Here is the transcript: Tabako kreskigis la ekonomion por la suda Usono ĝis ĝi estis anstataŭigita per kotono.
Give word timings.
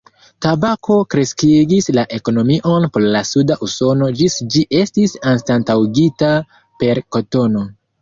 Tabako 0.43 0.95
kreskigis 1.13 1.89
la 1.97 2.05
ekonomion 2.19 2.89
por 2.97 3.07
la 3.17 3.23
suda 3.33 3.59
Usono 3.69 4.11
ĝis 4.23 4.41
ĝi 4.57 4.67
estis 4.83 5.17
anstataŭigita 5.37 6.35
per 6.83 7.07
kotono. 7.19 7.69